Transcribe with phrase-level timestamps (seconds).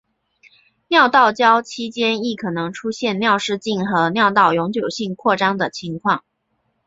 [0.87, 6.23] 尿道交期间亦可能出现尿失禁和尿道永久性扩张的情况。